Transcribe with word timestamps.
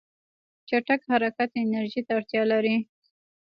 چټک 0.67 1.01
حرکت 1.11 1.49
انرژي 1.61 2.01
ته 2.05 2.11
اړتیا 2.17 2.41
لري. 2.51 2.75